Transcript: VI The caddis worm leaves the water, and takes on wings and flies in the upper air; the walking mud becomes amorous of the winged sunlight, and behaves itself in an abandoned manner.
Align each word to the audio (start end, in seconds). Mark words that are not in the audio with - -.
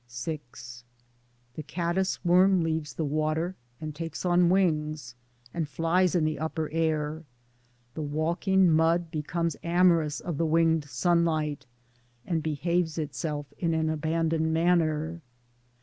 VI 0.09 0.39
The 1.53 1.61
caddis 1.61 2.25
worm 2.25 2.63
leaves 2.63 2.95
the 2.95 3.05
water, 3.05 3.55
and 3.79 3.93
takes 3.93 4.25
on 4.25 4.49
wings 4.49 5.13
and 5.53 5.69
flies 5.69 6.15
in 6.15 6.25
the 6.25 6.39
upper 6.39 6.71
air; 6.71 7.23
the 7.93 8.01
walking 8.01 8.71
mud 8.71 9.11
becomes 9.11 9.55
amorous 9.63 10.19
of 10.19 10.39
the 10.39 10.45
winged 10.47 10.85
sunlight, 10.85 11.67
and 12.25 12.41
behaves 12.41 12.97
itself 12.97 13.53
in 13.59 13.75
an 13.75 13.91
abandoned 13.91 14.51
manner. 14.51 15.21